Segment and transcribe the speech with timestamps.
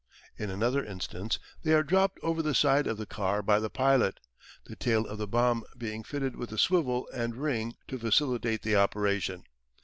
[0.35, 4.19] In another instance they are dropped over the side of the car by the pilot,
[4.65, 8.75] the tail of the bomb being fitted with a swivel and ring to facilitate the
[8.75, 9.43] operation.